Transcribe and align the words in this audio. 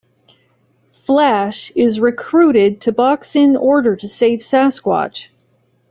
Flash 1.05 1.69
is 1.75 1.99
recruited 1.99 2.81
to 2.81 2.91
box 2.91 3.35
in 3.35 3.55
order 3.55 3.95
to 3.97 4.07
save 4.07 4.39
Sasquatch. 4.39 5.29